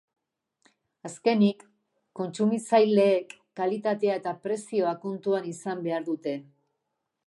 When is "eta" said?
4.23-4.37